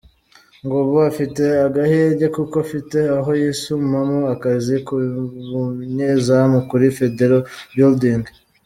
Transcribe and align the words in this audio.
Ngo 0.63 0.75
ubu 0.83 0.97
afite 1.11 1.43
agahenge 1.67 2.25
kuko 2.35 2.55
afite 2.65 2.97
aho 3.17 3.29
yisumamo 3.41 4.19
akazi 4.33 4.75
k’ubunyezamu 4.85 6.57
kuri 6.69 6.85
Federal 6.97 7.43
Building. 7.75 8.23